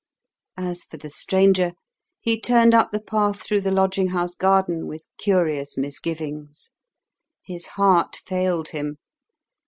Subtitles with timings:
[0.57, 1.73] As for the stranger,
[2.19, 6.71] he turned up the path through the lodging house garden with curious misgivings.
[7.43, 8.97] His heart failed him.